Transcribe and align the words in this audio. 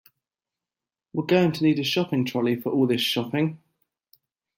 We're 1.13 1.27
going 1.27 1.51
to 1.51 1.63
need 1.63 1.77
a 1.77 1.83
shopping 1.83 2.25
trolley 2.25 2.55
for 2.55 2.71
all 2.71 2.87
this 2.87 3.01
shopping 3.01 3.59